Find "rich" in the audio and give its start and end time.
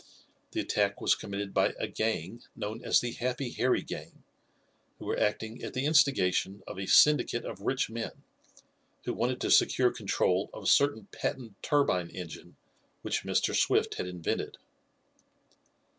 7.61-7.87